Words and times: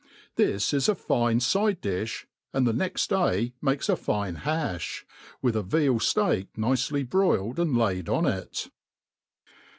This 0.35 0.73
is 0.73 0.89
a 0.89 0.95
fine 0.95 1.35
(ide 1.37 1.79
difh, 1.79 2.25
and 2.53 2.65
the 2.65 2.73
next 2.73 3.11
day 3.11 3.53
makes 3.61 3.87
a 3.87 3.95
fine 3.95 4.35
hafli, 4.37 5.03
with 5.43 5.55
a 5.55 5.61
veal*fteak 5.61 6.47
nicely 6.57 7.03
broil* 7.03 7.51
ed 7.51 7.59
and 7.59 7.77
laid 7.77 8.09
on 8.09 8.25
it. 8.25 8.71